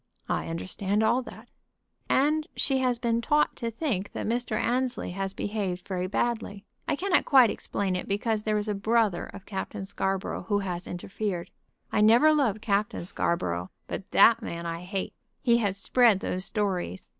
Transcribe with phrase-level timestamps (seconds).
[0.27, 1.47] "I understand all that."
[2.09, 4.59] "And she has been taught to think that Mr.
[4.59, 6.65] Annesley has behaved very badly.
[6.87, 10.87] I cannot quite explain it, because there is a brother of Captain Scarborough who has
[10.87, 11.51] interfered.
[11.91, 15.13] I never loved Captain Scarborough, but that man I hate.
[15.39, 17.07] He has spread those stories.